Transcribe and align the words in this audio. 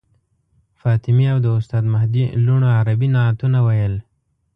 فاطمې 0.81 1.25
او 1.33 1.37
د 1.45 1.47
استاد 1.57 1.83
مهدي 1.93 2.23
لوڼو 2.45 2.67
عربي 2.79 3.07
نعتونه 3.15 3.59
ویل. 3.67 3.95